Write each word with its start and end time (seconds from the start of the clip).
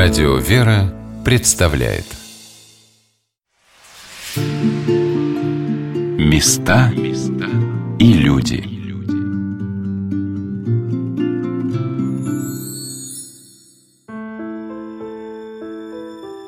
Радио 0.00 0.36
«Вера» 0.36 0.94
представляет. 1.24 2.04
Места 6.16 6.92
и 7.98 8.12
люди. 8.12 8.62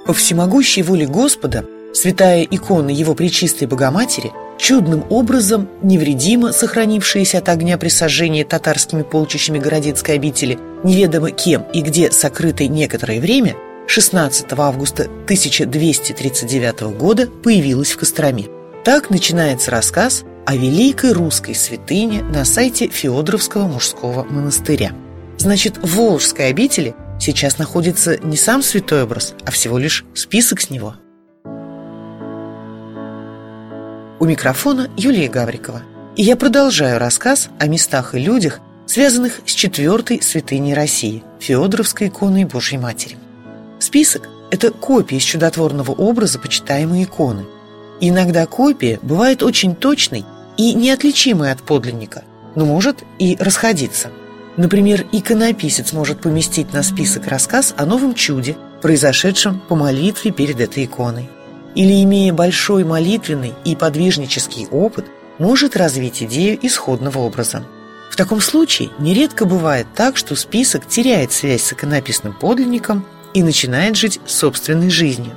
По 0.07 0.13
всемогущей 0.13 0.83
воле 0.83 1.09
Господа 1.09 1.65
святая 1.93 2.45
икона 2.45 2.91
Его 2.91 3.17
Пречистой 3.17 3.67
Богоматери 3.67 4.31
чудным 4.61 5.05
образом, 5.11 5.69
невредимо 5.83 6.53
сохранившаяся 6.53 7.39
от 7.39 7.49
огня 7.49 7.79
при 7.79 7.89
сожжении 7.89 8.45
татарскими 8.45 9.03
полчищами 9.03 9.59
городецкой 9.59 10.17
обители, 10.17 10.59
неведомо 10.85 11.31
кем 11.31 11.63
и 11.73 11.81
где 11.81 12.13
сокрытой 12.13 12.69
некоторое 12.69 13.21
время, 13.21 13.57
16 13.87 14.47
августа 14.53 15.05
1239 15.25 16.81
года 16.97 17.27
появилась 17.27 17.91
в 17.91 17.99
Костроме. 17.99 18.47
Так 18.85 19.11
начинается 19.11 19.71
рассказ 19.71 20.25
о 20.47 20.55
великой 20.55 21.13
русской 21.13 21.55
святыне 21.55 22.23
на 22.23 22.45
сайте 22.45 22.89
Феодоровского 22.89 23.67
мужского 23.67 24.25
монастыря. 24.25 24.93
Значит, 25.39 25.79
в 25.79 25.97
Волжской 25.97 26.49
обители 26.49 26.95
сейчас 27.19 27.59
находится 27.59 28.19
не 28.19 28.37
сам 28.37 28.63
святой 28.63 29.05
образ, 29.05 29.35
а 29.45 29.51
всего 29.51 29.79
лишь 29.79 30.05
список 30.15 30.61
с 30.61 30.71
него– 30.71 30.95
У 34.21 34.27
микрофона 34.27 34.91
Юлия 34.99 35.31
Гаврикова. 35.31 35.81
И 36.15 36.23
я 36.23 36.37
продолжаю 36.37 36.99
рассказ 36.99 37.49
о 37.59 37.67
местах 37.69 38.15
и 38.15 38.19
людях, 38.19 38.61
связанных 38.85 39.41
с 39.47 39.53
четвертой 39.53 40.21
святыней 40.21 40.75
России– 40.75 41.25
Феодоровской 41.41 42.09
иконой 42.09 42.45
Божьей 42.45 42.77
Матери. 42.77 43.17
Список– 43.79 44.29
это 44.51 44.73
копия 44.73 45.17
из 45.17 45.23
чудотворного 45.23 45.93
образа 45.93 46.39
почитаемой 46.39 47.05
иконы. 47.05 47.47
Иногда 48.03 48.45
копия 48.45 48.99
бывает 49.01 49.43
очень 49.43 49.75
точной 49.75 50.27
и 50.59 50.75
неотличимой 50.75 51.51
от 51.51 51.63
подлинника, 51.63 52.23
но 52.55 52.67
может 52.67 53.03
и 53.19 53.39
расходиться. 53.41 54.11
Например, 54.59 55.07
иконописец 55.13 55.95
может 55.95 56.21
поместить 56.21 56.75
на 56.75 56.83
список 56.83 57.27
рассказ 57.27 57.73
о 57.79 57.87
новом 57.87 58.13
чуде, 58.13 58.59
произошедшем 58.83 59.63
по 59.67 59.77
молитве 59.77 60.31
перед 60.31 60.61
этой 60.61 60.85
иконой– 60.85 61.31
или, 61.75 62.03
имея 62.03 62.33
большой 62.33 62.85
молитвенный 62.85 63.55
и 63.65 63.77
подвижнический 63.77 64.67
опыт, 64.71 65.07
может 65.39 65.77
развить 65.77 66.23
идею 66.23 66.59
исходного 66.63 67.19
образа. 67.19 67.65
В 68.11 68.17
таком 68.17 68.41
случае 68.41 68.91
нередко 68.99 69.45
бывает 69.45 69.87
так, 69.95 70.17
что 70.17 70.35
список 70.37 70.87
теряет 70.87 71.33
связь 71.33 71.63
с 71.63 71.73
иконописным 71.73 72.35
подлинником 72.35 73.07
и 73.33 73.43
начинает 73.43 73.97
жить 73.97 74.21
собственной 74.27 74.91
жизнью. 74.91 75.33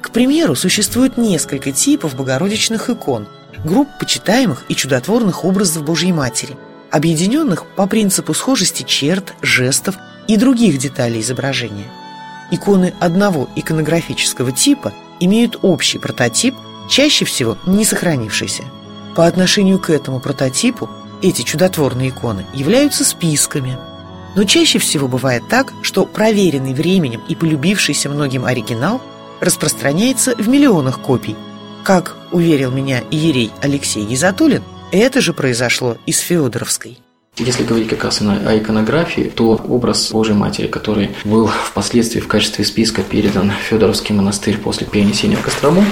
К 0.00 0.10
примеру, 0.10 0.54
существует 0.54 1.16
несколько 1.18 1.72
типов 1.72 2.14
богородичных 2.14 2.88
икон, 2.88 3.26
групп 3.64 3.88
почитаемых 3.98 4.64
и 4.68 4.76
чудотворных 4.76 5.44
образов 5.44 5.84
Божьей 5.84 6.12
Матери, 6.12 6.56
объединенных 6.90 7.66
по 7.66 7.86
принципу 7.86 8.32
схожести 8.32 8.84
черт, 8.84 9.34
жестов 9.42 9.96
и 10.28 10.36
других 10.36 10.78
деталей 10.78 11.20
изображения. 11.20 11.90
Иконы 12.50 12.94
одного 13.00 13.50
иконографического 13.56 14.52
типа– 14.52 14.94
имеют 15.24 15.58
общий 15.62 15.98
прототип, 15.98 16.54
чаще 16.88 17.24
всего 17.24 17.56
не 17.66 17.84
сохранившийся. 17.84 18.64
По 19.14 19.26
отношению 19.26 19.78
к 19.78 19.90
этому 19.90 20.20
прототипу 20.20 20.90
эти 21.22 21.42
чудотворные 21.42 22.10
иконы 22.10 22.44
являются 22.52 23.04
списками. 23.04 23.78
Но 24.36 24.44
чаще 24.44 24.78
всего 24.78 25.06
бывает 25.06 25.44
так, 25.48 25.72
что 25.82 26.06
проверенный 26.06 26.74
временем 26.74 27.22
и 27.28 27.34
полюбившийся 27.34 28.10
многим 28.10 28.44
оригинал 28.44 29.00
распространяется 29.40 30.34
в 30.36 30.48
миллионах 30.48 31.00
копий. 31.00 31.36
Как 31.84 32.16
уверил 32.32 32.70
меня 32.70 33.02
иерей 33.10 33.52
Алексей 33.62 34.04
Езатулин, 34.04 34.62
это 34.90 35.20
же 35.20 35.32
произошло 35.32 35.96
из 36.06 36.18
Феодоровской. 36.18 36.98
Если 37.36 37.64
говорить 37.64 37.88
как 37.88 38.04
раз 38.04 38.20
о 38.22 38.56
иконографии, 38.56 39.22
то 39.22 39.60
образ 39.68 40.12
Божьей 40.12 40.34
Матери, 40.34 40.68
который 40.68 41.10
был 41.24 41.48
впоследствии 41.48 42.20
в 42.20 42.28
качестве 42.28 42.64
списка 42.64 43.02
передан 43.02 43.50
Федоровский 43.50 44.14
монастырь 44.14 44.56
после 44.56 44.86
перенесения 44.86 45.36
в 45.36 45.42
Кострому, 45.42 45.84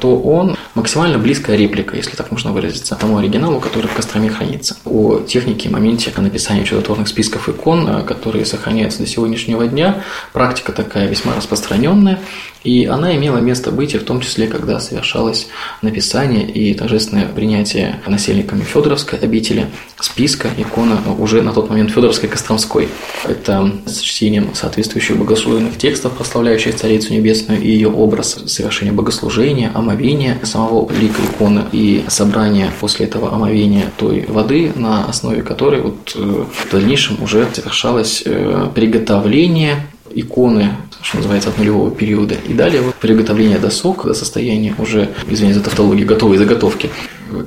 то 0.00 0.18
он 0.18 0.56
максимально 0.74 1.18
близкая 1.18 1.56
реплика, 1.56 1.94
если 1.94 2.16
так 2.16 2.32
можно 2.32 2.50
выразиться, 2.50 2.96
тому 2.96 3.16
оригиналу, 3.18 3.60
который 3.60 3.86
в 3.86 3.94
Костроме 3.94 4.28
хранится. 4.28 4.76
О 4.84 5.20
технике, 5.20 5.68
моменте 5.68 6.12
написания 6.16 6.64
чудотворных 6.64 7.06
списков 7.06 7.48
икон, 7.48 7.86
э, 7.86 8.02
которые 8.02 8.44
сохраняются 8.44 8.98
до 8.98 9.06
сегодняшнего 9.06 9.68
дня, 9.68 10.02
практика 10.32 10.72
такая 10.72 11.06
весьма 11.06 11.32
распространенная, 11.36 12.18
и 12.64 12.86
она 12.86 13.14
имела 13.16 13.38
место 13.38 13.70
быть, 13.70 13.94
в 13.94 14.04
том 14.04 14.20
числе, 14.20 14.46
когда 14.46 14.80
совершалось 14.80 15.48
написание 15.82 16.48
и 16.48 16.74
торжественное 16.74 17.26
принятие 17.26 18.00
насельниками 18.06 18.62
Федоровской 18.62 19.18
обители 19.18 19.66
списка 20.00 20.48
икон 20.56 20.78
икона 20.78 21.00
уже 21.18 21.42
на 21.42 21.52
тот 21.52 21.70
момент 21.70 21.90
Федоровской 21.90 22.28
Костромской. 22.28 22.88
Это 23.24 23.72
с 23.86 24.00
чтением 24.00 24.54
соответствующих 24.54 25.16
богослужебных 25.16 25.76
текстов, 25.76 26.12
прославляющих 26.12 26.76
Царицу 26.76 27.12
Небесную 27.12 27.60
и 27.60 27.68
ее 27.68 27.88
образ 27.88 28.38
совершения 28.46 28.92
богослужения, 28.92 29.70
омовения 29.74 30.38
самого 30.42 30.90
лика 30.92 31.20
иконы 31.22 31.64
и 31.72 32.04
собрания 32.08 32.70
после 32.80 33.06
этого 33.06 33.32
омовения 33.32 33.90
той 33.96 34.24
воды, 34.28 34.72
на 34.74 35.04
основе 35.06 35.42
которой 35.42 35.80
вот 35.80 36.14
э, 36.14 36.18
в 36.18 36.70
дальнейшем 36.70 37.22
уже 37.22 37.46
совершалось 37.52 38.22
э, 38.24 38.68
приготовление 38.74 39.86
иконы, 40.14 40.70
что 41.02 41.18
называется, 41.18 41.50
от 41.50 41.58
нулевого 41.58 41.90
периода. 41.90 42.36
И 42.46 42.54
далее 42.54 42.82
вот 42.82 42.94
приготовление 42.96 43.58
досок 43.58 44.04
до 44.04 44.14
состояния 44.14 44.74
уже, 44.78 45.10
извините 45.28 45.58
за 45.58 45.64
тавтологию, 45.64 46.06
готовой 46.06 46.38
заготовки 46.38 46.90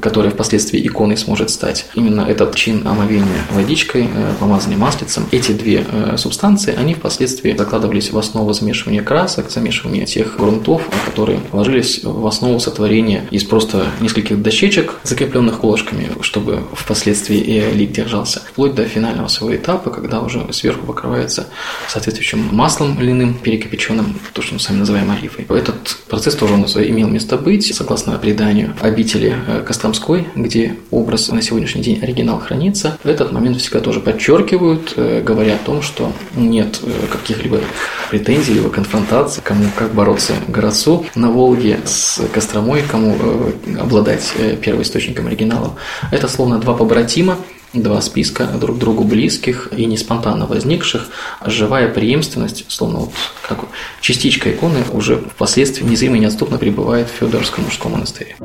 которая 0.01 0.31
впоследствии 0.31 0.85
иконой 0.85 1.17
сможет 1.17 1.49
стать. 1.49 1.87
Именно 1.95 2.21
этот 2.21 2.55
чин 2.55 2.87
омовения 2.87 3.45
водичкой, 3.51 4.07
э, 4.13 4.33
помазания 4.39 4.77
маслицем, 4.77 5.25
эти 5.31 5.51
две 5.51 5.85
э, 5.89 6.17
субстанции, 6.17 6.75
они 6.75 6.93
впоследствии 6.93 7.55
закладывались 7.55 8.11
в 8.11 8.17
основу 8.17 8.53
замешивания 8.53 9.03
красок, 9.03 9.49
замешивания 9.49 10.05
тех 10.05 10.37
грунтов, 10.37 10.83
которые 11.05 11.39
ложились 11.51 12.03
в 12.03 12.25
основу 12.25 12.59
сотворения 12.59 13.27
из 13.31 13.43
просто 13.43 13.85
нескольких 13.99 14.41
дощечек, 14.41 14.95
закрепленных 15.03 15.59
колышками, 15.59 16.09
чтобы 16.21 16.63
впоследствии 16.73 17.37
и 17.37 17.61
лик 17.71 17.91
держался, 17.91 18.41
вплоть 18.47 18.75
до 18.75 18.85
финального 18.85 19.27
своего 19.27 19.55
этапа, 19.55 19.89
когда 19.89 20.21
уже 20.21 20.45
сверху 20.51 20.85
покрывается 20.85 21.47
соответствующим 21.87 22.49
маслом 22.51 22.99
льняным, 22.99 23.33
перекипяченным, 23.35 24.19
то, 24.33 24.41
что 24.41 24.53
мы 24.53 24.59
сами 24.59 24.77
называем 24.77 25.11
олифой. 25.11 25.45
Этот 25.49 25.97
процесс 26.07 26.35
тоже 26.35 26.53
у 26.53 26.57
нас 26.57 26.75
имел 26.77 27.07
место 27.07 27.37
быть, 27.37 27.73
согласно 27.75 28.17
преданию 28.17 28.75
обители 28.79 29.35
э, 29.47 29.63
Костромской, 29.71 30.27
где 30.35 30.75
образ 30.91 31.29
на 31.29 31.41
сегодняшний 31.41 31.81
день 31.81 31.97
оригинал 32.01 32.39
хранится, 32.39 32.97
в 33.05 33.07
этот 33.07 33.31
момент 33.31 33.55
всегда 33.55 33.79
тоже 33.79 34.01
подчеркивают, 34.01 34.95
э, 34.97 35.21
говоря 35.25 35.55
о 35.55 35.57
том, 35.59 35.81
что 35.81 36.11
нет 36.35 36.81
э, 36.83 36.91
каких-либо 37.09 37.61
претензий, 38.09 38.55
либо 38.55 38.69
конфронтаций, 38.69 39.41
кому 39.41 39.63
как 39.77 39.93
бороться 39.93 40.33
городцу 40.49 41.05
на 41.15 41.31
Волге 41.31 41.79
с 41.85 42.21
Костромой, 42.33 42.83
кому 42.83 43.15
э, 43.17 43.77
обладать 43.79 44.33
первоисточником 44.61 45.27
оригинала. 45.27 45.75
Это 46.11 46.27
словно 46.27 46.59
два 46.59 46.73
побратима, 46.73 47.37
два 47.71 48.01
списка 48.01 48.47
друг 48.47 48.77
другу 48.77 49.05
близких 49.05 49.69
и 49.73 49.85
не 49.85 49.95
спонтанно 49.95 50.47
возникших, 50.47 51.07
а 51.39 51.49
живая 51.49 51.87
преемственность, 51.87 52.65
словно 52.67 52.99
вот 52.99 53.13
как 53.47 53.59
частичка 54.01 54.51
иконы, 54.51 54.83
уже 54.91 55.15
впоследствии 55.15 55.85
незримо 55.85 56.17
и 56.17 56.19
неотступно 56.19 56.57
пребывает 56.57 57.07
в 57.07 57.19
Федоровском 57.21 57.63
мужском 57.63 57.93
монастыре. 57.93 58.35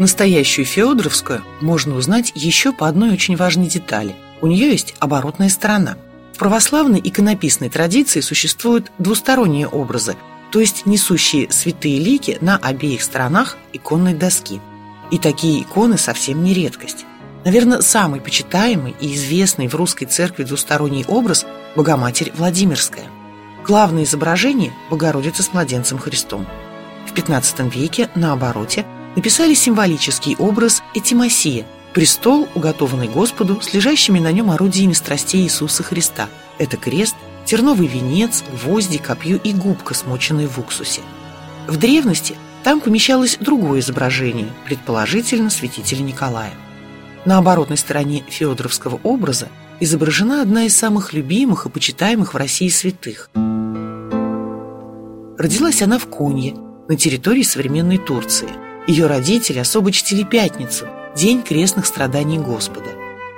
Настоящую 0.00 0.64
Феодоровскую 0.64 1.44
можно 1.60 1.94
узнать 1.94 2.32
еще 2.34 2.72
по 2.72 2.88
одной 2.88 3.10
очень 3.10 3.36
важной 3.36 3.66
детали. 3.66 4.16
У 4.40 4.46
нее 4.46 4.70
есть 4.70 4.94
оборотная 4.98 5.50
сторона. 5.50 5.98
В 6.32 6.38
православной 6.38 7.02
иконописной 7.04 7.68
традиции 7.68 8.20
существуют 8.20 8.90
двусторонние 8.96 9.68
образы, 9.68 10.16
то 10.52 10.58
есть 10.58 10.86
несущие 10.86 11.52
святые 11.52 11.98
лики 11.98 12.38
на 12.40 12.56
обеих 12.56 13.02
сторонах 13.02 13.58
иконной 13.74 14.14
доски. 14.14 14.62
И 15.10 15.18
такие 15.18 15.60
иконы 15.60 15.98
совсем 15.98 16.42
не 16.42 16.54
редкость. 16.54 17.04
Наверное, 17.44 17.82
самый 17.82 18.22
почитаемый 18.22 18.96
и 19.02 19.14
известный 19.14 19.68
в 19.68 19.74
русской 19.74 20.06
церкви 20.06 20.44
двусторонний 20.44 21.04
образ– 21.08 21.44
Богоматерь 21.76 22.32
Владимирская. 22.34 23.04
Главное 23.66 24.04
изображение– 24.04 24.72
Богородица 24.90 25.42
с 25.42 25.52
младенцем 25.52 25.98
Христом. 25.98 26.46
В 27.06 27.12
XV 27.12 27.70
веке 27.70 28.08
на 28.14 28.32
обороте– 28.32 28.86
написали 29.16 29.54
символический 29.54 30.36
образ 30.36 30.82
Этимосия– 30.94 31.66
престол, 31.94 32.48
уготованный 32.54 33.08
Господу 33.08 33.60
с 33.60 33.74
лежащими 33.74 34.18
на 34.18 34.32
нем 34.32 34.50
орудиями 34.50 34.92
страстей 34.92 35.42
Иисуса 35.42 35.82
Христа. 35.82 36.28
Это 36.58 36.76
крест, 36.76 37.16
терновый 37.44 37.86
венец, 37.86 38.44
гвозди, 38.50 38.98
копье 38.98 39.36
и 39.36 39.52
губка, 39.52 39.94
смоченные 39.94 40.46
в 40.46 40.58
уксусе. 40.58 41.02
В 41.66 41.76
древности 41.76 42.36
там 42.62 42.80
помещалось 42.80 43.38
другое 43.40 43.80
изображение, 43.80 44.48
предположительно 44.66 45.50
святителя 45.50 46.02
Николая. 46.02 46.52
На 47.24 47.38
оборотной 47.38 47.76
стороне 47.76 48.24
Феодоровского 48.28 49.00
образа 49.02 49.48
изображена 49.78 50.42
одна 50.42 50.64
из 50.64 50.76
самых 50.76 51.12
любимых 51.12 51.66
и 51.66 51.70
почитаемых 51.70 52.34
в 52.34 52.36
России 52.36 52.68
святых. 52.68 53.30
Родилась 55.38 55.82
она 55.82 55.98
в 55.98 56.06
Конье, 56.06 56.54
на 56.88 56.96
территории 56.96 57.42
современной 57.42 57.98
Турции. 57.98 58.69
Ее 58.86 59.06
родители 59.06 59.58
особо 59.58 59.92
чтили 59.92 60.22
Пятницу, 60.22 60.86
день 61.14 61.42
крестных 61.42 61.86
страданий 61.86 62.38
Господа. 62.38 62.90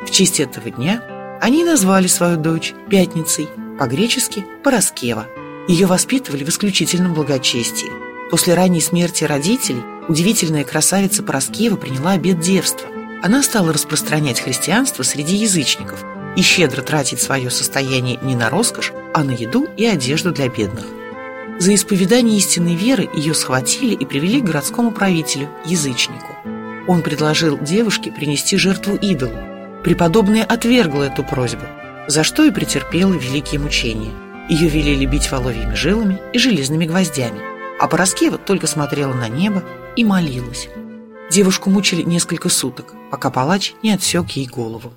В 0.06 0.10
честь 0.10 0.40
этого 0.40 0.70
дня 0.70 1.02
они 1.40 1.64
назвали 1.64 2.06
свою 2.06 2.36
дочь 2.36 2.74
Пятницей, 2.88 3.48
по-гречески 3.78 4.44
Пороскева. 4.62 5.26
Ее 5.68 5.86
воспитывали 5.86 6.44
в 6.44 6.48
исключительном 6.48 7.14
благочестии. 7.14 7.90
После 8.30 8.54
ранней 8.54 8.80
смерти 8.80 9.24
родителей 9.24 9.82
удивительная 10.08 10.64
красавица 10.64 11.22
Пороскева 11.22 11.76
приняла 11.76 12.12
обет 12.12 12.40
девства. 12.40 12.88
Она 13.22 13.42
стала 13.42 13.72
распространять 13.72 14.40
христианство 14.40 15.02
среди 15.02 15.36
язычников 15.36 16.04
и 16.36 16.42
щедро 16.42 16.82
тратить 16.82 17.20
свое 17.20 17.50
состояние 17.50 18.18
не 18.22 18.34
на 18.34 18.48
роскошь, 18.48 18.92
а 19.14 19.22
на 19.22 19.32
еду 19.32 19.68
и 19.76 19.84
одежду 19.84 20.32
для 20.32 20.48
бедных. 20.48 20.86
За 21.58 21.74
исповедание 21.74 22.38
истинной 22.38 22.74
веры 22.74 23.08
ее 23.14 23.34
схватили 23.34 23.94
и 23.94 24.04
привели 24.04 24.40
к 24.40 24.44
городскому 24.44 24.90
правителю, 24.90 25.48
язычнику. 25.64 26.36
Он 26.88 27.02
предложил 27.02 27.58
девушке 27.58 28.10
принести 28.10 28.56
жертву 28.56 28.96
идолу. 28.96 29.36
Преподобная 29.84 30.44
отвергла 30.44 31.04
эту 31.04 31.22
просьбу, 31.22 31.64
за 32.08 32.24
что 32.24 32.44
и 32.44 32.50
претерпела 32.50 33.12
великие 33.12 33.60
мучения. 33.60 34.12
Ее 34.48 34.68
велели 34.68 35.06
бить 35.06 35.30
воловьими 35.30 35.74
жилами 35.74 36.20
и 36.32 36.38
железными 36.38 36.86
гвоздями, 36.86 37.40
а 37.78 37.86
Пороскева 37.86 38.38
только 38.38 38.66
смотрела 38.66 39.14
на 39.14 39.28
небо 39.28 39.62
и 39.96 40.04
молилась. 40.04 40.68
Девушку 41.30 41.70
мучили 41.70 42.02
несколько 42.02 42.48
суток, 42.48 42.94
пока 43.10 43.30
палач 43.30 43.74
не 43.82 43.92
отсек 43.92 44.30
ей 44.32 44.46
голову. 44.46 44.92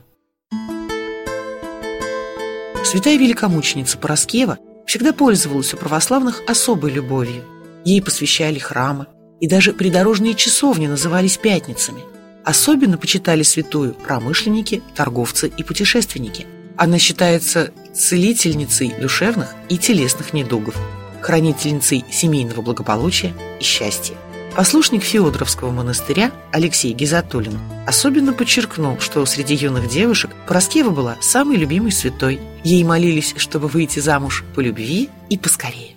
Святая 2.84 3.18
великомученица 3.18 3.98
Пороскева 3.98 4.60
всегда 4.96 5.12
пользовалась 5.12 5.74
у 5.74 5.78
православных 5.78 6.42
особой 6.48 6.90
любовью. 6.90 7.44
Ей 7.84 8.02
посвящали 8.02 8.60
храмы, 8.60 9.08
и 9.42 9.48
даже 9.48 9.74
придорожные 9.74 10.36
часовни 10.36 10.88
назывались 10.88 11.36
пятницами. 11.36 12.00
Особенно 12.46 12.98
почитали 12.98 13.44
святую 13.44 13.94
промышленники, 13.94 14.82
торговцы 14.96 15.52
и 15.58 15.64
путешественники. 15.64 16.48
Она 16.78 16.98
считается 16.98 17.74
целительницей 17.94 18.94
душевных 18.98 19.54
и 19.68 19.78
телесных 19.78 20.32
недугов, 20.32 20.78
хранительницей 21.20 22.06
семейного 22.10 22.62
благополучия 22.62 23.34
и 23.60 23.64
счастья. 23.66 24.16
Послушник 24.56 25.04
Феодоровского 25.04 25.70
монастыря 25.70 26.32
Алексей 26.54 26.94
Гизатуллин 26.94 27.60
особенно 27.86 28.32
подчеркнул, 28.32 28.98
что 29.02 29.26
среди 29.26 29.54
юных 29.54 29.90
девушек 29.90 30.32
Пороскева 30.48 30.92
была 30.92 31.18
самой 31.20 31.58
любимой 31.58 31.92
святой. 31.92 32.40
Ей 32.64 32.82
молились, 32.86 33.34
чтобы 33.36 33.68
выйти 33.68 34.00
замуж 34.00 34.46
по 34.56 34.62
любви 34.62 35.10
и 35.30 35.38
поскорее 35.38 35.95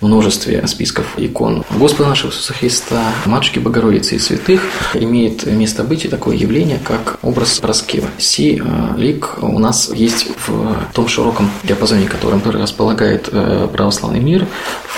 множестве 0.00 0.66
списков 0.66 1.14
икон 1.16 1.64
Господа 1.70 2.08
нашего 2.08 2.30
Иисуса 2.30 2.52
Христа, 2.52 3.12
Матушки 3.26 3.58
Богородицы 3.58 4.16
и 4.16 4.18
святых 4.18 4.62
имеет 4.94 5.46
место 5.46 5.84
быть 5.84 6.04
и 6.04 6.08
такое 6.08 6.36
явление, 6.36 6.78
как 6.82 7.18
образ 7.22 7.58
Проскева. 7.58 8.08
Си 8.18 8.60
э, 8.64 8.98
лик 8.98 9.38
у 9.42 9.58
нас 9.58 9.90
есть 9.94 10.28
в 10.46 10.92
том 10.92 11.08
широком 11.08 11.50
диапазоне, 11.62 12.06
которым 12.06 12.42
располагает 12.44 13.28
э, 13.30 13.68
православный 13.72 14.20
мир, 14.20 14.46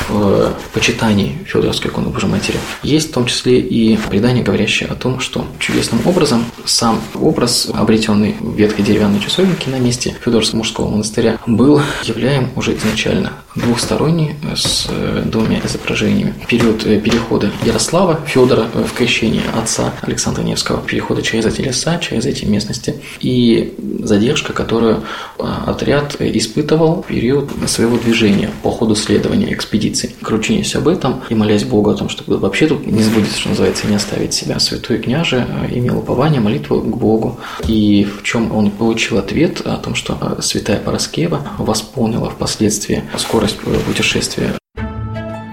в 0.09 0.53
почитании 0.73 1.39
Федоровской 1.47 1.91
иконы 1.91 2.09
Божьей 2.09 2.29
Матери. 2.29 2.59
Есть 2.83 3.11
в 3.11 3.13
том 3.13 3.27
числе 3.27 3.61
и 3.61 3.97
предание, 3.97 4.45
говорящее 4.45 4.89
о 4.89 4.95
том, 4.95 5.21
что 5.21 5.47
чудесным 5.59 6.01
образом 6.05 6.45
сам 6.65 7.01
образ, 7.15 7.69
обретенный 7.73 8.37
в 8.39 8.55
ветхой 8.57 8.85
деревянной 8.85 9.21
часовенке 9.21 9.71
на 9.71 9.79
месте 9.79 10.15
Федоровского 10.25 10.59
мужского 10.59 10.89
монастыря, 10.89 11.39
был 11.47 11.81
являем 12.05 12.51
уже 12.57 12.77
изначально 12.77 13.33
двухсторонний 13.57 14.37
с 14.55 14.87
Э, 15.07 15.23
двумя 15.25 15.61
изображениями. 15.65 16.35
Период 16.49 16.87
э, 16.87 16.99
перехода 17.01 17.51
Ярослава 17.65 18.21
Федора 18.27 18.67
э, 18.73 18.85
в 18.85 18.93
крещение 18.93 19.43
отца 19.55 19.93
Александра 20.03 20.43
Невского, 20.43 20.81
перехода 20.81 21.23
через 21.23 21.47
эти 21.47 21.61
леса, 21.61 21.99
через 21.99 22.27
эти 22.27 22.45
местности, 22.45 22.97
и 23.21 23.75
задержка, 24.03 24.53
которую 24.53 25.03
отряд 25.39 26.17
испытывал 26.21 27.03
в 27.03 27.07
период 27.07 27.51
своего 27.67 27.97
движения 27.99 28.51
по 28.63 28.71
ходу 28.71 28.95
следования 28.95 29.53
экспедиции. 29.53 30.15
Кручинясь 30.23 30.75
об 30.75 30.89
этом 30.89 31.23
и 31.29 31.35
молясь 31.35 31.65
Богу 31.65 31.91
о 31.91 31.95
том, 31.95 32.09
чтобы 32.09 32.39
вообще 32.39 32.67
тут 32.67 32.87
не 32.87 33.03
сбудется, 33.03 33.39
что 33.39 33.49
называется, 33.51 33.87
не 33.87 33.97
оставить 33.97 34.35
себя, 34.35 34.59
святой 34.59 34.99
княже 34.99 35.47
имел 35.73 35.99
упование, 35.99 36.41
молитву 36.41 36.81
к 36.81 36.97
Богу. 36.97 37.39
И 37.67 38.05
в 38.05 38.23
чем 38.23 38.55
он 38.55 38.71
получил 38.71 39.19
ответ 39.19 39.61
о 39.63 39.77
том, 39.77 39.95
что 39.95 40.39
святая 40.41 40.79
Пороскева 40.79 41.43
восполнила 41.59 42.31
впоследствии 42.31 43.05
скорость 43.49 43.85
путешествия 43.85 44.53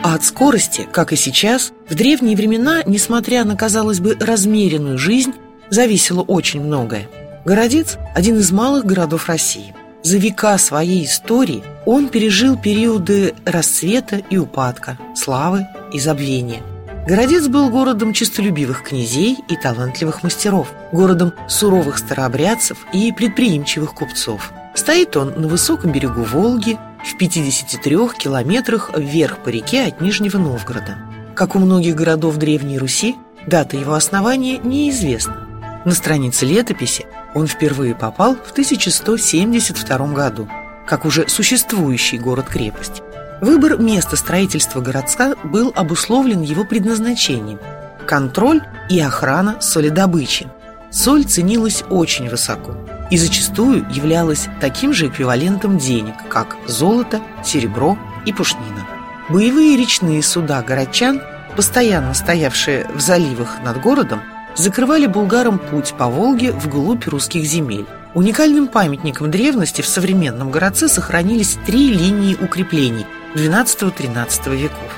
а 0.03 0.15
от 0.15 0.25
скорости, 0.25 0.87
как 0.91 1.13
и 1.13 1.15
сейчас, 1.15 1.71
в 1.89 1.95
древние 1.95 2.35
времена, 2.35 2.83
несмотря 2.85 3.45
на, 3.45 3.55
казалось 3.55 4.01
бы, 4.01 4.17
размеренную 4.19 4.97
жизнь, 4.97 5.33
зависело 5.69 6.21
очень 6.21 6.61
многое. 6.61 7.07
Городец– 7.45 7.97
один 8.15 8.37
из 8.37 8.51
малых 8.51 8.85
городов 8.85 9.27
России. 9.27 9.73
За 10.03 10.17
века 10.17 10.57
своей 10.57 11.05
истории 11.05 11.63
он 11.85 12.09
пережил 12.09 12.57
периоды 12.57 13.33
расцвета 13.45 14.17
и 14.29 14.37
упадка, 14.37 14.99
славы 15.15 15.65
и 15.93 15.99
забвения. 15.99 16.61
Городец 17.07 17.47
был 17.47 17.69
городом 17.69 18.11
честолюбивых 18.11 18.83
князей 18.83 19.37
и 19.47 19.55
талантливых 19.55 20.21
мастеров, 20.21 20.67
городом 20.91 21.33
суровых 21.47 21.97
старообрядцев 21.97 22.77
и 22.91 23.13
предприимчивых 23.13 23.93
купцов. 23.93 24.51
Стоит 24.75 25.15
он 25.15 25.33
на 25.37 25.47
высоком 25.47 25.93
берегу 25.93 26.23
Волги– 26.23 26.77
в 27.03 27.17
53 27.17 27.97
километрах 28.17 28.91
вверх 28.95 29.39
по 29.39 29.50
реке 29.50 29.85
от 29.85 30.01
Нижнего 30.01 30.38
Новгорода. 30.38 30.97
Как 31.35 31.55
у 31.55 31.59
многих 31.59 31.95
городов 31.95 32.38
Древней 32.38 32.77
Руси, 32.77 33.15
дата 33.45 33.75
его 33.75 33.94
основания 33.94 34.57
неизвестна. 34.59 35.47
На 35.85 35.91
странице 35.91 36.45
летописи 36.45 37.05
он 37.35 37.47
впервые 37.47 37.94
попал 37.95 38.35
в 38.35 38.51
1172 38.51 40.07
году, 40.13 40.47
как 40.88 41.05
уже 41.05 41.27
существующий 41.27 42.17
город-крепость. 42.17 43.01
Выбор 43.41 43.77
места 43.77 44.15
строительства 44.15 44.79
городка 44.79 45.35
был 45.44 45.73
обусловлен 45.75 46.41
его 46.41 46.63
предназначением– 46.63 47.59
контроль 48.07 48.61
и 48.89 49.00
охрана 49.01 49.59
солидобычи. 49.59 50.47
Соль 50.91 51.25
ценилась 51.25 51.83
очень 51.89 52.29
высоко– 52.29 52.77
и 53.13 53.18
зачастую 53.18 53.86
являлась 53.92 54.48
таким 54.60 54.92
же 54.92 55.08
эквивалентом 55.08 55.77
денег, 55.77 56.15
как 56.29 56.58
золото, 56.65 57.22
серебро 57.46 57.96
и 58.25 58.34
пушнина. 58.34 58.88
Боевые 59.29 59.77
речные 59.77 60.24
суда 60.24 60.63
городчан, 60.63 61.22
постоянно 61.55 62.15
стоявшие 62.15 62.89
в 62.91 63.00
заливах 63.00 63.62
над 63.63 63.79
городом, 63.79 64.22
закрывали 64.55 65.05
булгарам 65.05 65.60
путь 65.60 65.93
по 65.96 66.08
Волге 66.08 66.53
вглубь 66.53 67.08
русских 67.08 67.43
земель. 67.46 67.86
Уникальным 68.15 68.67
памятником 68.67 69.29
древности 69.29 69.84
в 69.84 69.88
современном 69.88 70.50
городце 70.50 70.88
сохранились 70.88 71.60
три 71.67 71.89
линии 71.89 72.34
укреплений 72.34 73.05
XII-XIII 73.36 74.55
веков. 74.55 74.98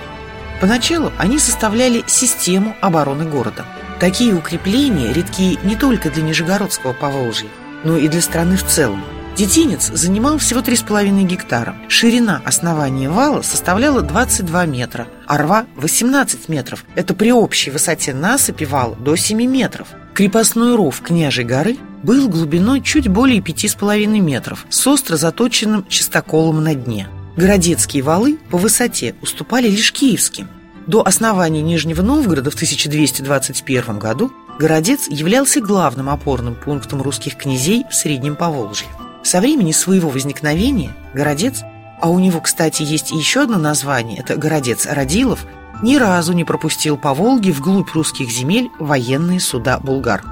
Поначалу 0.62 1.12
они 1.17 1.38
составляли 1.38 2.01
систему 2.07 2.77
обороны 2.79 3.25
города. 3.25 3.65
Такие 4.00 4.34
укрепления 4.34 5.12
редки 5.12 5.60
не 5.63 5.75
только 5.75 6.10
для 6.10 6.24
Нижегородского 6.24 6.93
Поволжья, 6.93 7.50
но 7.85 7.97
и 7.97 8.09
для 8.09 8.21
страны 8.21 8.57
в 8.57 8.65
целом. 8.65 9.01
Детинец 9.37 9.91
занимал 9.93 10.37
всего 10.37 10.61
3,5 10.61 11.23
гектара. 11.23 11.75
Ширина 11.89 12.41
основания 12.45 13.09
вала 13.09 13.41
составляла 13.41 14.01
22 14.01 14.65
метра, 14.65 15.07
а 15.27 15.37
рва 15.37 15.65
18 15.75 16.47
метров. 16.47 16.85
Это 16.95 17.13
при 17.13 17.31
общей 17.31 17.69
высоте 17.69 18.13
насыпи 18.13 18.63
вала 18.63 18.95
до 18.95 19.15
7 19.15 19.41
метров. 19.45 19.89
Крепостной 20.13 20.75
ров 20.75 21.01
Княжей 21.01 21.43
горы 21.43 21.77
был 22.01 22.29
глубиной 22.29 22.81
чуть 22.81 23.09
более 23.09 23.41
5,5 23.41 24.05
метров 24.21 24.65
с 24.69 24.87
остро 24.87 25.17
заточенным 25.17 25.85
чистоколом 25.89 26.63
на 26.63 26.73
дне. 26.73 27.09
Городецкие 27.35 28.03
валы 28.03 28.39
по 28.49 28.57
высоте 28.57 29.15
уступали 29.21 29.67
лишь 29.67 29.91
киевским. 29.91 30.47
До 30.87 31.01
основания 31.05 31.61
Нижнего 31.61 32.03
Новгорода 32.03 32.51
в 32.51 32.55
1221 32.55 33.97
году 33.97 34.31
Городец 34.59 35.07
являлся 35.09 35.59
главным 35.59 36.09
опорным 36.09 36.55
пунктом 36.55 37.01
русских 37.01 37.35
князей 37.37 37.85
в 37.89 37.95
Среднем 37.95 38.35
Поволжье. 38.35 38.87
Со 39.23 39.41
времени 39.41 39.71
своего 39.71 40.09
возникновения 40.09 40.95
Городец, 41.13 41.61
а 41.99 42.09
у 42.09 42.19
него, 42.19 42.39
кстати, 42.39 42.83
есть 42.83 43.11
еще 43.11 43.43
одно 43.43 43.57
название, 43.57 44.19
это 44.19 44.37
Городец 44.37 44.85
Радилов, 44.85 45.45
ни 45.81 45.97
разу 45.97 46.33
не 46.33 46.43
пропустил 46.43 46.97
по 46.97 47.13
Волге 47.13 47.51
вглубь 47.51 47.91
русских 47.93 48.29
земель 48.29 48.69
военные 48.79 49.39
суда 49.39 49.79
булгар. 49.79 50.23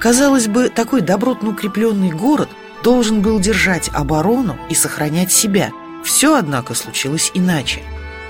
Казалось 0.00 0.48
бы, 0.48 0.70
такой 0.70 1.02
добротно 1.02 1.50
укрепленный 1.50 2.10
город 2.10 2.48
должен 2.82 3.20
был 3.20 3.38
держать 3.38 3.90
оборону 3.92 4.56
и 4.70 4.74
сохранять 4.74 5.30
себя. 5.30 5.70
Все, 6.02 6.36
однако, 6.36 6.74
случилось 6.74 7.30
иначе. 7.34 7.82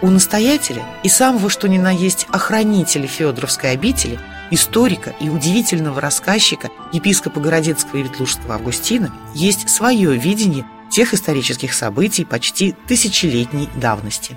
У 0.02 0.08
настоятеля 0.08 0.82
и 1.02 1.08
самого 1.08 1.50
что 1.50 1.68
ни 1.68 1.78
на 1.78 1.90
есть 1.90 2.26
охранителя 2.30 3.06
Федоровской 3.06 3.72
обители– 3.72 4.18
историка 4.50 5.14
и 5.20 5.28
удивительного 5.28 6.00
рассказчика 6.00 6.70
епископа 6.92 7.40
Городецкого 7.40 7.98
и 7.98 8.02
Ветлужского 8.02 8.54
Августина 8.54 9.12
есть 9.34 9.68
свое 9.68 10.16
видение 10.16 10.66
тех 10.90 11.14
исторических 11.14 11.72
событий 11.72 12.24
почти 12.24 12.74
тысячелетней 12.88 13.68
давности. 13.80 14.36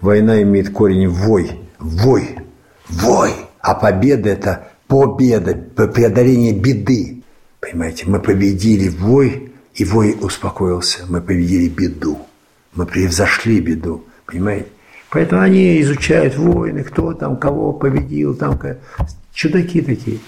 Война 0.00 0.42
имеет 0.42 0.72
корень 0.72 1.08
вой, 1.08 1.60
вой, 1.78 2.36
вой, 2.88 3.32
а 3.60 3.74
победа– 3.74 4.28
это 4.30 4.68
победа, 4.86 5.54
преодоление 5.54 6.52
беды. 6.52 7.22
Понимаете, 7.60 8.04
мы 8.06 8.20
победили 8.20 8.88
вой, 8.88 9.52
и 9.74 9.84
вой 9.84 10.16
успокоился. 10.20 11.04
Мы 11.08 11.20
победили 11.20 11.68
беду. 11.68 12.18
Мы 12.74 12.86
превзошли 12.86 13.60
беду. 13.60 14.04
Понимаете? 14.24 14.68
Поэтому 15.10 15.42
они 15.42 15.80
изучают 15.82 16.36
войны, 16.36 16.82
кто 16.82 17.12
там 17.12 17.36
кого 17.36 17.72
победил, 17.72 18.34
там 18.34 18.58
чудаки 19.32 19.80
такие. 19.80 20.18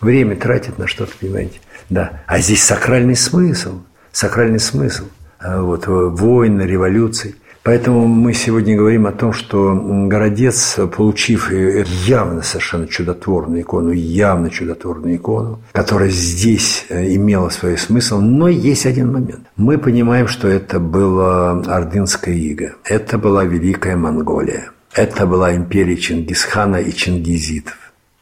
Время 0.00 0.36
тратят 0.36 0.78
на 0.78 0.86
что-то, 0.86 1.12
понимаете? 1.20 1.60
Да. 1.90 2.22
А 2.26 2.38
здесь 2.38 2.62
сакральный 2.62 3.16
смысл. 3.16 3.80
Сакральный 4.12 4.60
смысл. 4.60 5.04
А 5.38 5.60
вот, 5.60 5.84
войны, 5.86 6.62
революции. 6.62 7.34
Поэтому 7.64 8.06
мы 8.06 8.34
сегодня 8.34 8.76
говорим 8.76 9.06
о 9.06 9.12
том, 9.12 9.32
что 9.32 9.74
Городец, 10.06 10.78
получив 10.94 11.50
явно 11.50 12.42
совершенно 12.42 12.86
чудотворную 12.86 13.62
икону, 13.62 13.90
явно 13.90 14.50
чудотворную 14.50 15.16
икону, 15.16 15.60
которая 15.72 16.10
здесь 16.10 16.84
э, 16.90 17.14
имела 17.14 17.48
свой 17.48 17.78
смысл, 17.78 18.20
но 18.20 18.48
есть 18.48 18.84
один 18.84 19.10
момент. 19.10 19.46
Мы 19.56 19.78
понимаем, 19.78 20.28
что 20.28 20.46
это 20.46 20.78
была 20.78 21.52
Ордынская 21.52 22.34
ига, 22.34 22.74
это 22.84 23.16
была 23.16 23.44
Великая 23.44 23.96
Монголия, 23.96 24.70
это 24.94 25.26
была 25.26 25.56
империя 25.56 25.96
Чингисхана 25.96 26.76
и 26.76 26.92
чингизитов. 26.92 27.78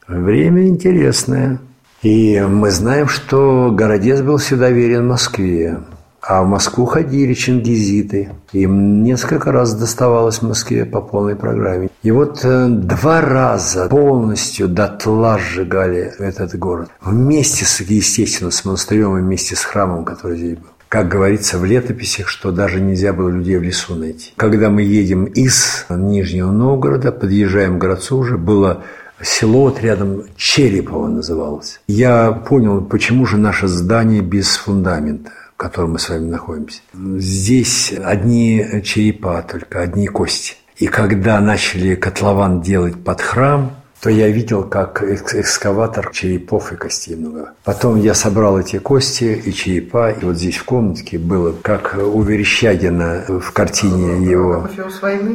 Время 0.06 0.68
интересное. 0.68 1.58
И 2.02 2.40
мы 2.40 2.70
знаем, 2.70 3.08
что 3.08 3.72
Городец 3.72 4.20
был 4.20 4.36
всегда 4.36 4.70
верен 4.70 5.08
Москве. 5.08 5.78
А 6.22 6.44
в 6.44 6.46
Москву 6.46 6.86
ходили 6.86 7.34
чингизиты. 7.34 8.30
Им 8.52 9.02
несколько 9.02 9.50
раз 9.50 9.74
доставалось 9.74 10.38
в 10.38 10.42
Москве 10.42 10.84
по 10.84 11.00
полной 11.00 11.34
программе. 11.34 11.90
И 12.04 12.12
вот 12.12 12.44
э, 12.44 12.68
два 12.68 13.20
раза 13.20 13.88
полностью 13.88 14.68
дотла 14.68 15.36
сжигали 15.38 16.12
этот 16.18 16.56
город. 16.56 16.90
Вместе, 17.00 17.64
с, 17.64 17.80
естественно, 17.80 18.52
с 18.52 18.64
монастырем 18.64 19.18
и 19.18 19.20
вместе 19.20 19.56
с 19.56 19.64
храмом, 19.64 20.04
который 20.04 20.36
здесь 20.36 20.58
был. 20.58 20.68
Как 20.88 21.08
говорится 21.08 21.58
в 21.58 21.64
летописях, 21.64 22.28
что 22.28 22.52
даже 22.52 22.80
нельзя 22.80 23.12
было 23.12 23.28
людей 23.28 23.56
в 23.56 23.62
лесу 23.62 23.96
найти. 23.96 24.32
Когда 24.36 24.70
мы 24.70 24.82
едем 24.82 25.24
из 25.24 25.86
Нижнего 25.90 26.52
Новгорода, 26.52 27.10
подъезжаем 27.10 27.78
к 27.78 27.80
городцу 27.80 28.18
уже, 28.18 28.38
было 28.38 28.82
село 29.20 29.62
вот 29.62 29.80
рядом 29.80 30.24
Черепово 30.36 31.08
называлось. 31.08 31.80
Я 31.88 32.30
понял, 32.30 32.80
почему 32.82 33.26
же 33.26 33.38
наше 33.38 33.66
здание 33.66 34.20
без 34.20 34.54
фундамента 34.56 35.32
котором 35.62 35.92
мы 35.92 35.98
с 35.98 36.08
вами 36.08 36.28
находимся. 36.28 36.80
Здесь 36.94 37.92
одни 37.92 38.82
черепа 38.84 39.42
только, 39.42 39.80
одни 39.80 40.08
кости. 40.08 40.54
И 40.76 40.88
когда 40.88 41.40
начали 41.40 41.94
котлован 41.94 42.60
делать 42.60 43.02
под 43.04 43.20
храм, 43.20 43.76
то 44.02 44.10
я 44.10 44.28
видел, 44.28 44.64
как 44.64 45.00
экскаватор 45.04 46.10
черепов 46.10 46.72
и 46.72 46.76
костей 46.76 47.14
много. 47.14 47.52
Потом 47.62 48.00
я 48.00 48.14
собрал 48.14 48.58
эти 48.58 48.78
кости 48.78 49.40
и 49.44 49.52
черепа, 49.52 50.10
и 50.10 50.24
вот 50.24 50.36
здесь 50.36 50.56
в 50.56 50.64
комнатке 50.64 51.18
было, 51.18 51.52
как 51.52 51.96
у 51.96 52.20
Верещагина 52.22 53.24
в 53.28 53.52
картине 53.52 54.28
его. 54.28 54.68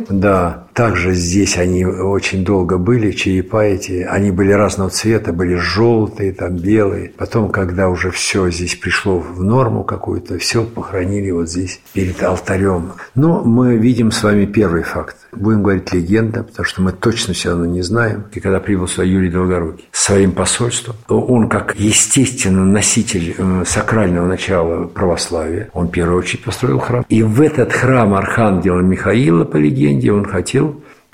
Да, 0.09 0.66
также 0.77 1.15
здесь 1.15 1.57
они 1.57 1.83
очень 1.85 2.45
долго 2.45 2.77
были, 2.77 3.09
черепа 3.09 3.63
эти, 3.63 4.03
они 4.03 4.29
были 4.29 4.51
разного 4.51 4.91
цвета, 4.91 5.33
были 5.33 5.55
желтые, 5.55 6.33
там 6.33 6.55
белые. 6.55 7.13
Потом, 7.17 7.49
когда 7.49 7.89
уже 7.89 8.11
все 8.11 8.51
здесь 8.51 8.75
пришло 8.75 9.17
в 9.17 9.43
норму 9.43 9.83
какую-то, 9.83 10.37
все 10.37 10.63
похоронили 10.63 11.31
вот 11.31 11.49
здесь 11.49 11.81
перед 11.93 12.21
алтарем. 12.21 12.91
Но 13.15 13.41
мы 13.41 13.75
видим 13.77 14.11
с 14.11 14.21
вами 14.21 14.45
первый 14.45 14.83
факт. 14.83 15.17
Будем 15.31 15.63
говорить 15.63 15.91
легенда, 15.93 16.43
потому 16.43 16.65
что 16.65 16.83
мы 16.83 16.91
точно 16.91 17.33
все 17.33 17.49
равно 17.49 17.65
не 17.65 17.81
знаем. 17.81 18.25
И 18.33 18.39
когда 18.39 18.59
прибыл 18.59 18.87
сюда 18.87 19.03
Юрий 19.03 19.31
Долгорукий 19.31 19.87
своим 19.91 20.31
посольством, 20.31 20.95
он 21.07 21.49
как 21.49 21.75
естественно 21.75 22.63
носитель 22.63 23.33
э, 23.35 23.63
сакрального 23.65 24.27
начала 24.27 24.85
православия, 24.85 25.69
он 25.73 25.87
в 25.87 25.91
первую 25.91 26.19
очередь 26.19 26.43
построил 26.43 26.77
храм. 26.77 27.03
И 27.09 27.23
в 27.23 27.41
этот 27.41 27.73
храм 27.73 28.13
архангела 28.13 28.79
Михаила, 28.81 29.43
по 29.43 29.57
легенде, 29.57 30.11
он 30.11 30.25
хотел 30.25 30.66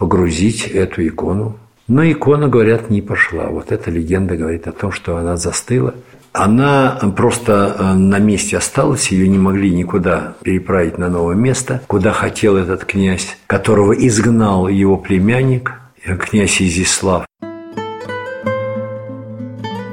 погрузить 0.04 0.68
эту 0.68 1.08
икону. 1.08 1.56
Но 1.88 2.04
икона, 2.04 2.50
говорят, 2.50 2.90
не 2.90 3.02
пошла. 3.02 3.46
Вот 3.46 3.72
эта 3.72 3.90
легенда 3.90 4.36
говорит 4.36 4.68
о 4.68 4.74
том, 4.74 4.92
что 4.92 5.16
она 5.16 5.38
застыла. 5.38 5.96
Она 6.34 7.00
просто 7.16 7.74
э, 7.80 7.94
на 7.94 8.20
месте 8.20 8.58
осталась, 8.58 9.14
ее 9.14 9.30
не 9.30 9.38
могли 9.38 9.72
никуда 9.72 10.36
переправить 10.44 10.98
на 10.98 11.08
новое 11.08 11.36
место, 11.36 11.82
куда 11.88 12.12
хотел 12.12 12.58
этот 12.58 12.84
князь, 12.84 13.38
которого 13.48 13.94
изгнал 13.94 14.68
его 14.68 14.98
племянник, 14.98 15.72
э, 16.04 16.18
князь 16.18 16.62
Изислав. 16.62 17.26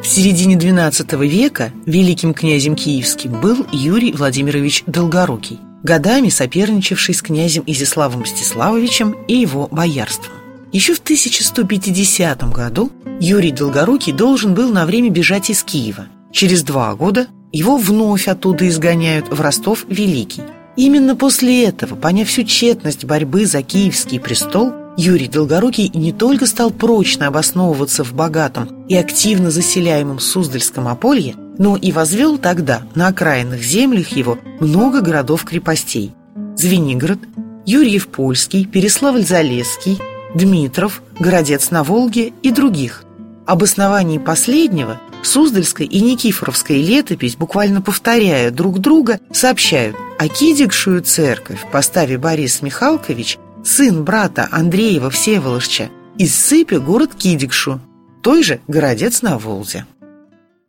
В 0.02 0.06
середине 0.06 0.56
XII 0.56 1.28
века 1.28 1.70
великим 1.86 2.34
князем 2.34 2.74
киевским 2.74 3.40
был 3.40 3.64
Юрий 3.70 4.12
Владимирович 4.12 4.82
Долгорукий 4.86 5.60
годами 5.82 6.28
соперничавший 6.28 7.14
с 7.14 7.22
князем 7.22 7.62
Изяславом 7.66 8.22
Мстиславовичем 8.22 9.16
и 9.28 9.34
его 9.34 9.68
боярством. 9.70 10.34
Еще 10.72 10.94
в 10.94 11.00
1150 11.00 12.48
году 12.52 12.92
Юрий 13.20 13.50
Долгорукий 13.50 14.12
должен 14.12 14.54
был 14.54 14.72
на 14.72 14.86
время 14.86 15.10
бежать 15.10 15.50
из 15.50 15.64
Киева. 15.64 16.06
Через 16.32 16.62
два 16.62 16.94
года 16.94 17.26
его 17.52 17.76
вновь 17.76 18.28
оттуда 18.28 18.68
изгоняют 18.68 19.28
в 19.28 19.40
Ростов 19.40 19.84
Великий. 19.88 20.42
Именно 20.76 21.16
после 21.16 21.64
этого, 21.64 21.96
поняв 21.96 22.28
всю 22.28 22.44
тщетность 22.44 23.04
борьбы 23.04 23.44
за 23.46 23.62
киевский 23.62 24.20
престол, 24.20 24.72
Юрий 25.02 25.28
Долгорукий 25.28 25.90
не 25.94 26.12
только 26.12 26.44
стал 26.44 26.70
прочно 26.70 27.28
обосновываться 27.28 28.04
в 28.04 28.12
богатом 28.12 28.84
и 28.86 28.94
активно 28.96 29.50
заселяемом 29.50 30.20
Суздальском 30.20 30.88
ополье, 30.88 31.36
но 31.56 31.74
и 31.78 31.90
возвел 31.90 32.36
тогда 32.36 32.82
на 32.94 33.06
окраинных 33.06 33.62
землях 33.62 34.08
его 34.08 34.36
много 34.60 35.00
городов-крепостей. 35.00 36.12
Звенигород, 36.54 37.18
Юрьев-Польский, 37.64 38.66
Переславль-Залесский, 38.66 40.02
Дмитров, 40.34 41.00
Городец 41.18 41.70
на 41.70 41.82
Волге 41.82 42.34
и 42.42 42.50
других. 42.50 43.04
Об 43.46 43.62
основании 43.62 44.18
последнего 44.18 45.00
Суздальская 45.22 45.86
и 45.86 46.00
Никифоровская 46.02 46.76
летопись, 46.76 47.36
буквально 47.36 47.80
повторяя 47.80 48.50
друг 48.50 48.80
друга, 48.80 49.18
сообщают 49.32 49.96
о 50.18 50.28
Кидикшую 50.28 51.00
церковь 51.00 51.60
в 51.72 52.18
Борис 52.18 52.60
Михалкович, 52.60 53.38
сын 53.64 54.04
брата 54.04 54.48
Андреева 54.50 55.10
Всеволожча, 55.10 55.90
из 56.18 56.34
Сыпи 56.34 56.76
город 56.76 57.10
Кидикшу, 57.16 57.80
той 58.22 58.42
же 58.42 58.60
Городец 58.68 59.22
на 59.22 59.38
Волге. 59.38 59.86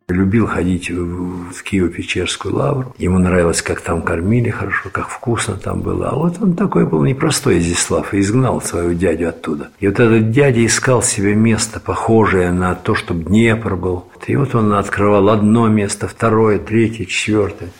Любил 0.08 0.46
ходить 0.46 0.90
в 0.90 1.62
Киево-Печерскую 1.62 2.52
лавру. 2.52 2.94
Ему 2.98 3.18
нравилось, 3.18 3.62
как 3.62 3.80
там 3.80 4.02
кормили 4.02 4.50
хорошо, 4.50 4.90
как 4.90 5.08
вкусно 5.08 5.54
там 5.54 5.80
было. 5.80 6.10
А 6.10 6.16
вот 6.16 6.36
он 6.40 6.54
такой 6.54 6.86
был 6.86 7.02
непростой 7.04 7.58
Изяслав 7.60 8.12
и 8.12 8.20
изгнал 8.20 8.60
своего 8.60 8.92
дядю 8.92 9.30
оттуда. 9.30 9.70
И 9.78 9.86
вот 9.88 10.00
этот 10.00 10.30
дядя 10.30 10.66
искал 10.66 11.02
себе 11.02 11.34
место, 11.34 11.80
похожее 11.80 12.52
на 12.52 12.74
то, 12.74 12.94
чтобы 12.94 13.24
Днепр 13.24 13.76
был. 13.76 14.06
И 14.26 14.36
вот 14.36 14.54
он 14.54 14.72
открывал 14.74 15.28
одно 15.30 15.68
место, 15.68 16.08
второе, 16.08 16.58
третье, 16.58 17.04
четвертое 17.04 17.70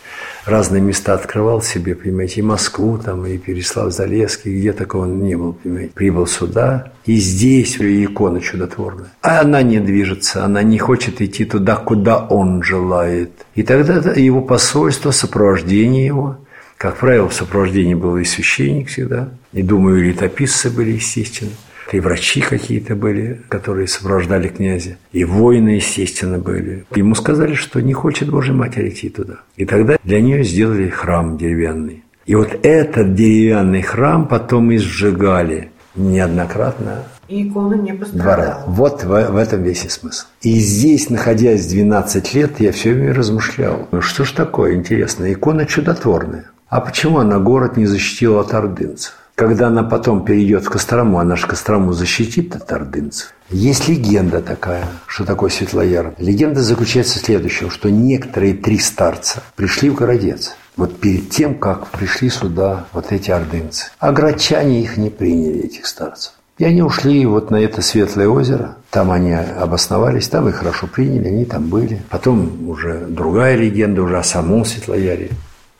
разные 0.45 0.81
места 0.81 1.13
открывал 1.13 1.61
себе, 1.61 1.95
понимаете, 1.95 2.41
и 2.41 2.43
Москву 2.43 2.97
там, 2.97 3.25
и 3.25 3.37
Переслав-Залесский, 3.37 4.57
где 4.57 4.73
такого 4.73 5.05
не 5.05 5.35
было, 5.35 5.53
понимаете. 5.53 5.91
Прибыл 5.93 6.27
сюда, 6.27 6.91
и 7.05 7.15
здесь 7.15 7.77
икона 7.77 8.41
чудотворная. 8.41 9.11
А 9.21 9.41
она 9.41 9.61
не 9.61 9.79
движется, 9.79 10.43
она 10.43 10.63
не 10.63 10.77
хочет 10.77 11.21
идти 11.21 11.45
туда, 11.45 11.75
куда 11.75 12.17
он 12.17 12.63
желает. 12.63 13.31
И 13.55 13.63
тогда 13.63 14.11
его 14.11 14.41
посольство, 14.41 15.11
сопровождение 15.11 16.05
его, 16.05 16.37
как 16.77 16.97
правило, 16.97 17.29
в 17.29 17.33
сопровождении 17.33 17.93
был 17.93 18.17
и 18.17 18.25
священник 18.25 18.89
всегда, 18.89 19.29
и, 19.53 19.61
думаю, 19.61 19.99
и 20.01 20.09
летописцы 20.09 20.69
были, 20.69 20.91
естественно– 20.91 21.51
и 21.91 21.99
врачи 21.99 22.41
какие-то 22.41 22.95
были, 22.95 23.41
которые 23.49 23.87
сопровождали 23.87 24.47
князя, 24.47 24.97
и 25.11 25.25
воины, 25.25 25.69
естественно, 25.69 26.39
были. 26.39 26.85
Ему 26.95 27.15
сказали, 27.15 27.53
что 27.53 27.81
не 27.81 27.93
хочет 27.93 28.29
Божья 28.29 28.53
Матерь 28.53 28.89
идти 28.89 29.09
туда. 29.09 29.35
И 29.55 29.65
тогда 29.65 29.97
для 30.03 30.21
нее 30.21 30.43
сделали 30.43 30.89
храм 30.89 31.37
деревянный. 31.37 32.03
И 32.25 32.35
вот 32.35 32.57
этот 32.63 33.15
деревянный 33.15 33.81
храм 33.81 34.27
потом 34.27 34.71
и 34.71 34.77
сжигали 34.77 35.71
неоднократно. 35.95 37.03
И 37.27 37.47
икона 37.47 37.75
не 37.75 37.93
пострадала. 37.93 38.63
Вот 38.67 39.03
в, 39.03 39.31
в 39.31 39.35
этом 39.37 39.63
весь 39.63 39.85
и 39.85 39.89
смысл. 39.89 40.25
И 40.41 40.53
здесь, 40.59 41.09
находясь 41.09 41.65
12 41.67 42.33
лет, 42.33 42.59
я 42.59 42.71
все 42.71 42.93
время 42.93 43.13
размышлял. 43.13 43.87
Ну 43.91 44.01
что 44.01 44.23
ж 44.23 44.31
такое 44.31 44.75
интересно, 44.75 45.31
икона 45.31 45.65
чудотворная. 45.65 46.45
А 46.67 46.81
почему 46.81 47.19
она 47.19 47.39
город 47.39 47.77
не 47.77 47.85
защитила 47.85 48.41
от 48.41 48.53
ордынцев? 48.53 49.13
Когда 49.35 49.67
она 49.67 49.81
потом 49.81 50.23
перейдет 50.23 50.63
в 50.63 50.69
Кострому, 50.69 51.17
она 51.17 51.35
же 51.35 51.47
Кострому 51.47 51.91
защитит 51.91 52.55
от 52.55 52.71
ордынцев. 52.71 53.33
Есть 53.49 53.87
легенда 53.87 54.41
такая, 54.41 54.85
что 55.07 55.25
такое 55.25 55.49
Светлояр. 55.49 56.13
Легенда 56.19 56.61
заключается 56.61 57.17
в 57.17 57.23
следующем, 57.23 57.71
что 57.71 57.89
некоторые 57.89 58.53
три 58.53 58.77
старца 58.77 59.41
пришли 59.55 59.89
в 59.89 59.95
Городец. 59.95 60.55
Вот 60.77 60.99
перед 60.99 61.31
тем, 61.31 61.55
как 61.55 61.87
пришли 61.87 62.29
сюда 62.29 62.85
вот 62.93 63.11
эти 63.11 63.31
ордынцы. 63.31 63.87
А 63.99 64.11
грачане 64.11 64.81
их 64.81 64.97
не 64.97 65.09
приняли, 65.09 65.65
этих 65.65 65.87
старцев. 65.87 66.33
И 66.59 66.65
они 66.65 66.83
ушли 66.83 67.25
вот 67.25 67.49
на 67.49 67.55
это 67.55 67.81
Светлое 67.81 68.27
озеро. 68.27 68.77
Там 68.91 69.11
они 69.11 69.33
обосновались, 69.33 70.27
там 70.27 70.47
их 70.47 70.55
хорошо 70.55 70.85
приняли, 70.85 71.29
они 71.29 71.45
там 71.45 71.69
были. 71.69 72.03
Потом 72.09 72.69
уже 72.69 73.07
другая 73.07 73.55
легенда 73.55 74.03
уже 74.03 74.19
о 74.19 74.23
самом 74.23 74.63
Светлояре 74.63 75.31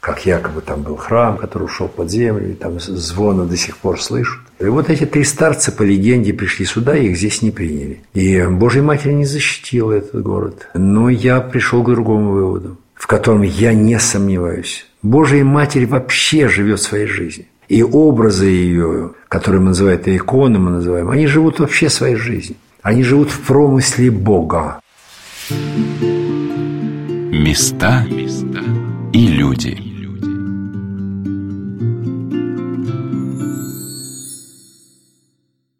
как 0.03 0.25
якобы 0.25 0.59
там 0.59 0.81
был 0.81 0.97
храм, 0.97 1.37
который 1.37 1.63
ушел 1.63 1.87
под 1.87 2.11
землю, 2.11 2.51
и 2.51 2.55
там 2.55 2.77
звоны 2.77 3.45
до 3.45 3.55
сих 3.55 3.77
пор 3.77 4.01
слышат. 4.01 4.41
И 4.59 4.65
вот 4.65 4.89
эти 4.89 5.05
три 5.05 5.23
старца, 5.23 5.71
по 5.71 5.81
легенде, 5.83 6.33
пришли 6.33 6.65
сюда, 6.65 6.97
и 6.97 7.07
их 7.07 7.17
здесь 7.17 7.41
не 7.41 7.51
приняли. 7.51 8.01
И 8.13 8.43
Божья 8.49 8.81
Матерь 8.81 9.13
не 9.13 9.23
защитила 9.23 9.93
этот 9.93 10.21
город. 10.21 10.67
Но 10.73 11.07
я 11.07 11.39
пришел 11.39 11.83
к 11.83 11.89
другому 11.89 12.31
выводу, 12.31 12.77
в 12.95 13.07
котором 13.07 13.43
я 13.43 13.73
не 13.73 13.97
сомневаюсь. 13.97 14.85
Божья 15.01 15.45
Матерь 15.45 15.87
вообще 15.87 16.49
живет 16.49 16.81
своей 16.81 17.07
жизнью. 17.07 17.45
И 17.69 17.81
образы 17.81 18.47
ее, 18.47 19.11
которые 19.29 19.61
мы 19.61 19.67
называем 19.67 19.99
это 19.99 20.13
иконы, 20.13 20.59
мы 20.59 20.71
называем, 20.71 21.09
они 21.11 21.27
живут 21.27 21.59
вообще 21.59 21.89
своей 21.89 22.17
жизнью. 22.17 22.57
Они 22.81 23.03
живут 23.03 23.31
в 23.31 23.39
промысле 23.39 24.11
Бога. 24.11 24.81
Места 27.31 28.05
и 29.13 29.27
люди. 29.27 29.92